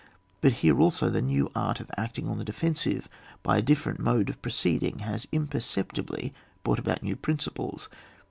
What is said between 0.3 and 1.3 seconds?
But here also, the